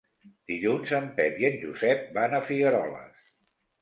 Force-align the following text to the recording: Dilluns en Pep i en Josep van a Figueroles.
Dilluns 0.51 0.93
en 0.99 1.05
Pep 1.21 1.37
i 1.43 1.47
en 1.51 1.57
Josep 1.65 2.03
van 2.19 2.35
a 2.39 2.43
Figueroles. 2.49 3.25